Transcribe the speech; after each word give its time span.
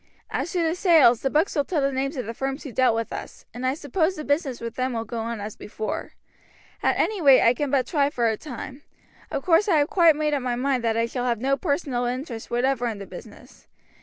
As 0.31 0.51
to 0.53 0.63
the 0.63 0.73
sales, 0.73 1.21
the 1.21 1.29
books 1.29 1.55
will 1.55 1.63
tell 1.63 1.79
the 1.81 1.91
names 1.91 2.17
of 2.17 2.25
the 2.25 2.33
firms 2.33 2.63
who 2.63 2.71
dealt 2.71 2.95
with 2.95 3.13
us, 3.13 3.45
and 3.53 3.67
I 3.67 3.75
suppose 3.75 4.15
the 4.15 4.23
business 4.23 4.59
with 4.59 4.73
them 4.73 4.93
will 4.93 5.03
go 5.05 5.19
on 5.19 5.39
as 5.39 5.55
before. 5.55 6.13
At 6.81 6.97
any 6.97 7.21
rate 7.21 7.43
I 7.43 7.53
can 7.53 7.69
but 7.69 7.85
try 7.85 8.09
for 8.09 8.27
a 8.27 8.35
time. 8.35 8.81
Of 9.29 9.43
course 9.43 9.67
I 9.69 9.77
have 9.77 9.89
quite 9.91 10.15
made 10.15 10.33
up 10.33 10.41
my 10.41 10.55
mind 10.55 10.83
that 10.83 10.97
I 10.97 11.05
shall 11.05 11.25
have 11.25 11.39
no 11.39 11.55
personal 11.55 12.05
interest 12.05 12.49
whatever 12.49 12.87
in 12.87 12.97
the 12.97 13.05
business. 13.05 13.67